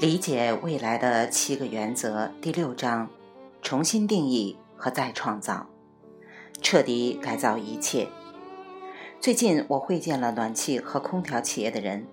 [0.00, 3.10] 理解未来的七个原则第六章：
[3.60, 5.66] 重新定义和再创造，
[6.62, 8.08] 彻底改造一切。
[9.20, 12.06] 最近我会见了暖气和空调企业的人。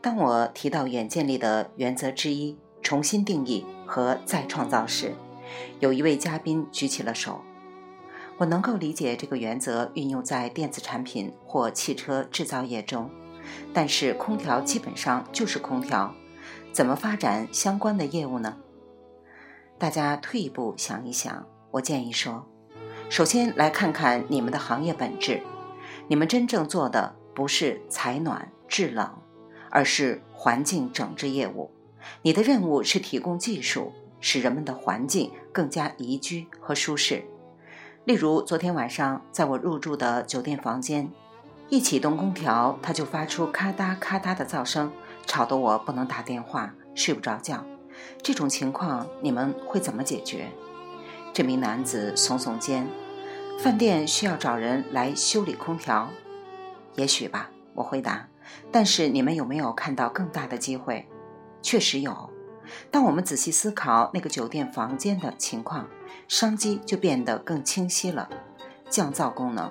[0.00, 5.12] 当我提到远见里的原则之一——重新定义和再创造时，
[5.80, 7.40] 有一位嘉宾举起了手。
[8.36, 13.10] 我能够理解这个原则运用在电子产品或汽车制造业中，
[13.74, 16.14] 但是空调基本上就是空调。
[16.72, 18.56] 怎么发展相关的业务呢？
[19.78, 22.46] 大家退一步想一想，我建议说，
[23.10, 25.42] 首先来看看你们的行业本质。
[26.08, 29.06] 你们真正做的不是采暖制冷，
[29.70, 31.70] 而是环境整治业务。
[32.22, 37.22] 你的任务是提供技术，使人们的环境更加宜居和舒适。
[38.06, 41.10] 例如，昨天晚上在我入住的酒店房间，
[41.68, 44.90] 一启动空调，它就发出咔嗒咔嗒的噪声。
[45.26, 47.64] 吵得我不能打电话，睡不着觉。
[48.22, 50.48] 这种情况你们会怎么解决？
[51.32, 52.86] 这名男子耸耸肩。
[53.58, 56.08] 饭店需要找人来修理空调？
[56.96, 58.28] 也许吧，我回答。
[58.70, 61.08] 但是你们有没有看到更大的机会？
[61.62, 62.30] 确实有。
[62.90, 65.88] 当我们仔细思考那个酒店房间的情况，
[66.26, 68.28] 商机就变得更清晰了。
[68.90, 69.70] 降噪功能，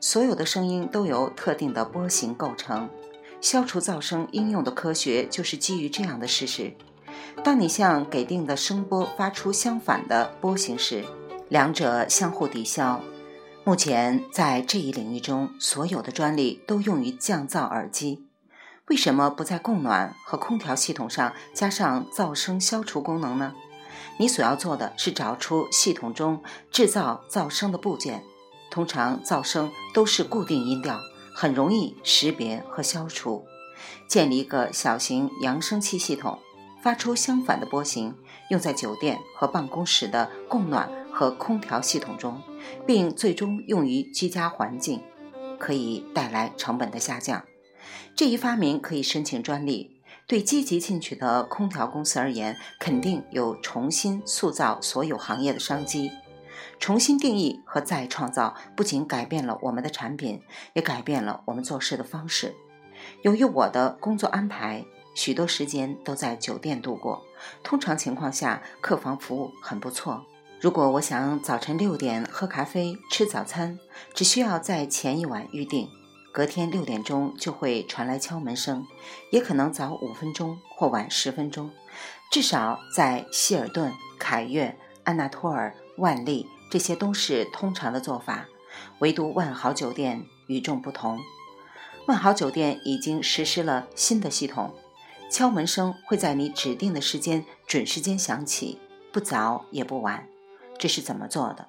[0.00, 2.88] 所有的声音都由特定的波形构成。
[3.40, 6.74] 消除噪声应用的科学就是基于这样的事实：
[7.42, 11.04] 当你向给定的声波发出相反的波形时，
[11.48, 13.00] 两者相互抵消。
[13.64, 18.26] 目前在这一领域中，所有的专利都用于降噪耳机。
[18.88, 23.54] 为什么不在供暖和空调系统上加上噪声消除功能呢？
[24.18, 28.22] 你所要做的是找出系统中制造噪声的部件。
[28.70, 31.00] 通常噪声都是固定音调。
[31.40, 33.46] 很容易识别和消除。
[34.06, 36.38] 建立一个小型扬声器系统，
[36.82, 38.14] 发出相反的波形，
[38.50, 42.42] 用在酒店和办公室的供暖和空调系统中，
[42.86, 45.00] 并最终用于居家环境，
[45.58, 47.42] 可以带来成本的下降。
[48.14, 49.96] 这一发明可以申请专利。
[50.26, 56.10] 对积极进取的空调公司而言，肯定有重新塑造所有行业的商机。
[56.80, 60.42] 重新定义和再创造，不仅改变了我们的产品，
[60.72, 62.56] 也改变了我们做事的方式。
[63.22, 67.22] 由于我的工作安排，许多时间都在酒店度过。
[67.62, 70.24] 通常情况下，客房服务很不错。
[70.58, 73.78] 如果我想早晨六点喝咖啡、吃早餐，
[74.14, 75.88] 只需要在前一晚预定，
[76.32, 78.86] 隔天六点钟就会传来敲门声，
[79.30, 81.70] 也可能早五分钟或晚十分钟。
[82.30, 86.46] 至少在希尔顿、凯悦、安纳托尔、万丽。
[86.70, 88.46] 这些都是通常的做法，
[89.00, 91.18] 唯独万豪酒店与众不同。
[92.06, 94.74] 万豪酒店已经实施了新的系统，
[95.30, 98.78] 敲门声会在你指定的时间准时间响起，
[99.12, 100.26] 不早也不晚。
[100.78, 101.66] 这是怎么做的？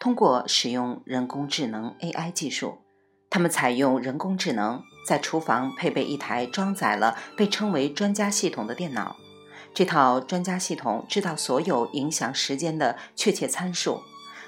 [0.00, 2.78] 通过使用人工智能 AI 技术。
[3.30, 9.16] 他们采用人工智能，在厨房配备一台装载了被称为专家系统的电脑。
[9.74, 14.00] 这套专家系统知道所有影响时间的确切参数。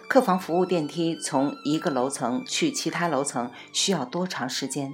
[0.08, 4.92] 客房服务电梯从一个楼层去其他楼层需要多长时间？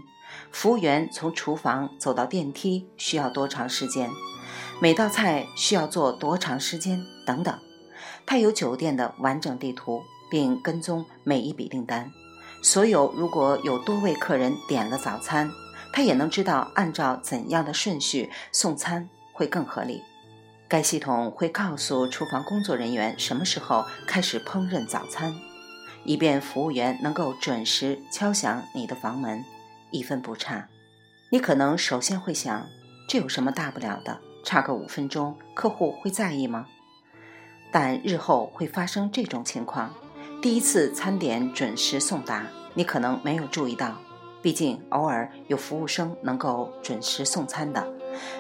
[0.51, 4.11] 服务员从厨房走到电梯需要多长时间？
[4.81, 7.05] 每道菜需要做多长时间？
[7.27, 7.57] 等等。
[8.25, 12.11] 他有酒店的完整地图，并跟踪每一笔订单。
[12.63, 15.51] 所有如果有多位客人点了早餐，
[15.93, 20.03] 他也能知道按照怎样的顺序送餐会更合理。
[20.73, 25.39] 该系统会告诉厨房工作人员什么时候开始烹饪早餐，
[26.03, 29.45] 以便服务员能够准时敲响你的房门，
[29.91, 30.67] 一分不差。
[31.31, 32.67] 你可能首先会想，
[33.07, 34.19] 这有什么大不了的？
[34.43, 36.67] 差个五分钟，客户会在意吗？
[37.71, 39.95] 但日后会发生这种情况：
[40.41, 44.01] 第一次餐点准时送达，你可能没有注意到，
[44.43, 47.87] 毕竟偶尔有服务生能够准时送餐的。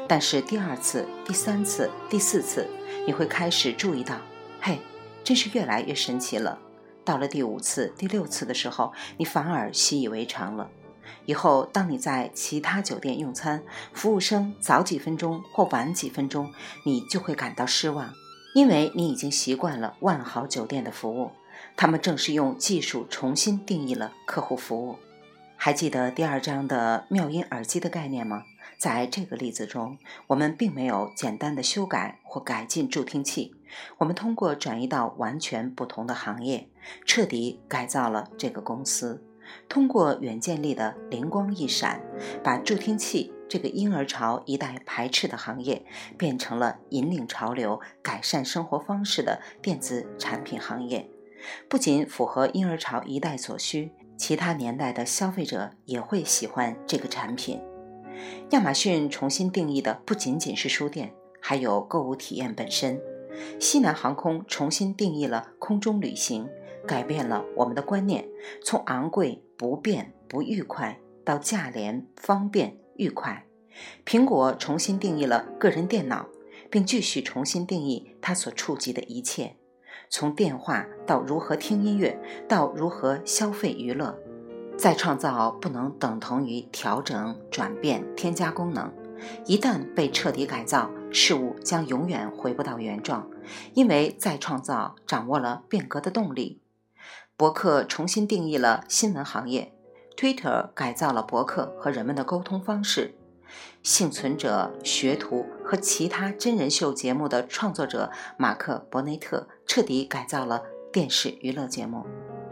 [0.06, 2.68] 但是第二次、第三次、第四次，
[3.06, 4.16] 你会开始注意到，
[4.60, 4.80] 嘿，
[5.24, 6.58] 真是越来越神奇了。
[7.04, 10.68] 到了第五次、第六次的时候，你反而习以为常了。
[11.24, 13.62] 以后当你在其他酒店用餐，
[13.92, 16.52] 服务生早几分钟或晚几分钟，
[16.84, 18.12] 你就会感到失望，
[18.54, 21.30] 因为你已经习惯了万豪酒店的服务。
[21.76, 24.96] 他们正是用技术重新定义了客户服务。
[25.64, 28.42] 还记得第二章的妙音耳机的概念吗？
[28.78, 33.54] 在这个例子中，我们并没有简单的修改或改进助听器，
[33.98, 36.68] 我们通过转移到完全不同的行业，
[37.06, 39.24] 彻底改造了这个公司。
[39.68, 42.00] 通过远见力的灵光一闪，
[42.42, 45.86] 把助听器这个婴儿潮一代排斥的行业，
[46.18, 51.08] 变成了引领潮流、改善生活方式的电子产品行业。
[51.68, 53.92] 不仅符合婴儿潮一代所需，
[54.22, 57.60] 其他年代的消费者也会喜欢这个产品。
[58.50, 63.00] 亚马逊重新定义的不仅仅是书店，还有购物体验本身。
[63.58, 66.48] 西南航空重新定义了空中旅行，
[66.86, 68.24] 改变了我们的观念，
[68.62, 73.44] 从昂贵、不便、不愉快到价廉、方便、愉快。
[74.06, 76.28] 苹果重新定义了个人电脑，
[76.70, 79.56] 并继续重新定义它所触及的一切，
[80.14, 84.14] 从电话到如何听音乐，到如何消费娱乐。
[84.76, 88.92] 再创造不能等同于调整、转变、添加功能。
[89.46, 93.26] 一旦被彻底改造，事物将永远回不到原状，
[93.72, 96.60] 因为再创造掌握了变革的动力。
[97.38, 99.72] 博客重新定义了新闻行业
[100.14, 103.14] ，Twitter 改造了博客和人们的沟通方式。
[103.82, 112.04] 幸存者、学徒和其他真人秀节目的创作者马克·伯内特彻底改造了电视娱乐节目。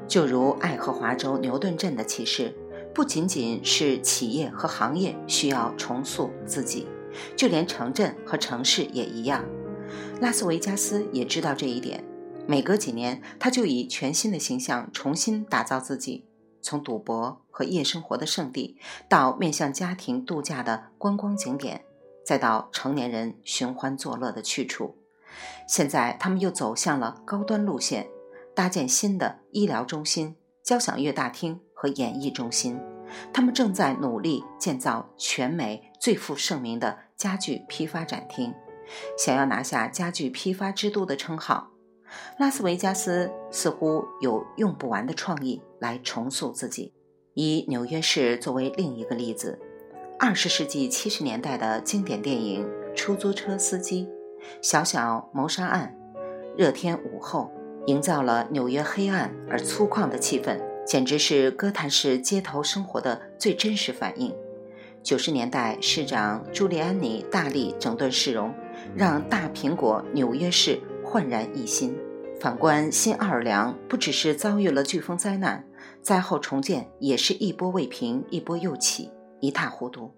[0.08, 2.56] 就如爱荷华州牛顿镇的启示，
[2.94, 6.88] 不仅仅是企业和行业需要重塑自己，
[7.37, 9.44] 就连城镇和城市也一样。
[10.22, 12.02] 拉斯维加斯也知道这一点，
[12.46, 16.25] 每隔几年，他就以全新的形象重新打造自己，
[16.62, 18.78] 从赌博和夜生活的圣地，
[19.11, 21.84] 到面向家庭度假的观光景点，
[22.25, 24.96] 再到成年人寻欢作乐的去处。
[25.66, 28.08] 现在，他们又走向了高端路线。
[28.52, 32.78] 搭建新的医疗中心、交响乐大厅和演艺中心，
[33.32, 38.52] 他们正在努力建造全美最负盛名的家具批发展厅，
[39.16, 41.70] 想要拿下家具批发之都的称号。
[42.38, 46.92] 拉斯维加斯似乎有用不完的创意来重塑自己。
[47.34, 49.58] 以纽约市作为另一个例子，
[50.18, 54.04] 二十世纪七十年代的经典电影《出租车司机》、
[54.62, 55.96] 《小小谋杀案》、
[56.56, 57.50] 《热天午后》。
[57.87, 64.32] 营造了纽约黑暗而粗犷的气氛，简直是哥谭市街头生活的最真实反应。
[65.02, 68.52] 九十年代，市长朱利安尼大力整顿市容，
[68.94, 71.96] 让大苹果纽约市焕然一新。
[72.38, 75.66] 反观新奥尔良，不只是遭遇了飓风灾难，
[76.02, 79.10] 灾后重建也是一波未平，一波又起，
[79.40, 80.12] 一塌糊涂。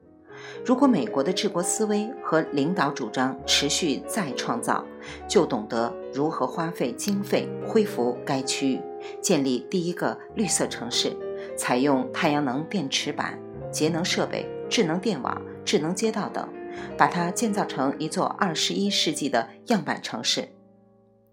[0.64, 4.84] 如果美国的治国思维和领导主张持续再创造，
[5.26, 8.80] 就懂得如何花费经费恢复该区域，
[9.20, 11.16] 建立第一个绿色城市，
[11.56, 13.38] 采用太阳能电池板、
[13.70, 16.48] 节能设备、智能电网、智能街道等，
[16.96, 20.48] 把它建造成一座二十一世纪的样板城市。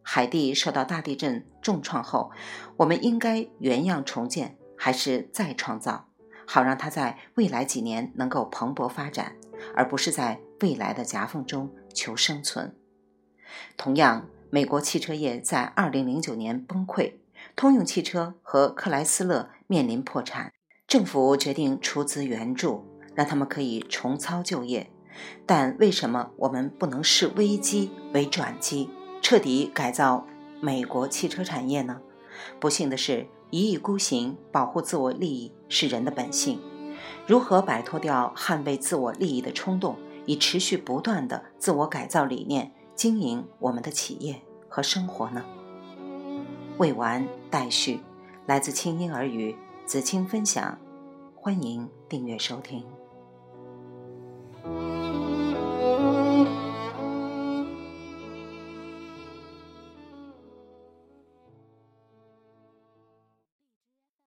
[0.01, 2.31] 海地受到大地震重创后，
[2.77, 6.08] 我们应该原样重建，还是再创造？
[6.51, 9.36] 好让它在未来几年能够蓬勃发展，
[9.75, 12.75] 而不是在未来的夹缝中求生存。
[13.78, 17.13] 同样，美国汽车业在2009年崩溃，
[17.56, 20.51] 通用汽车和克莱斯勒面临破产，
[20.88, 24.90] 政府决定出资援助，让他们可以重操旧业。
[25.46, 28.90] 但为什么我们不能视危机为转机，
[29.22, 30.25] 彻底改造
[30.60, 32.01] 美国汽车产业呢？
[32.60, 33.28] 不幸的是。
[33.50, 36.60] 一意孤行，保护自我利益是人的本性。
[37.25, 45.44] 如何摆脱掉捍卫自我利益的冲动，以持续不断的自我改造理念经营我们的企业和生活呢？
[46.77, 48.00] 未完待续。
[48.46, 50.77] 来自清音儿语子清分享，
[51.36, 52.84] 欢迎订阅收听。